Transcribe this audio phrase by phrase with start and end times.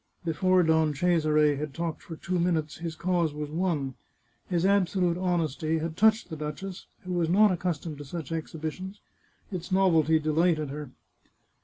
[0.25, 3.93] Before Don Cesare had talked for two minutes his cause was won;
[4.47, 8.99] his absolute honesty had touched the duchess, who was not accustomed to such exhibitions;
[9.51, 10.89] its novelty de lighted her.